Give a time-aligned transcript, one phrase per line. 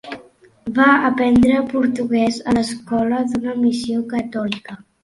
[0.77, 4.85] Va aprendre portuguès a l'escola d'una missió catòlica.